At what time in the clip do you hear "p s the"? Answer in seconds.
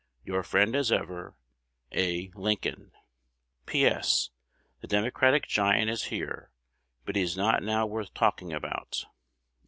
3.67-4.87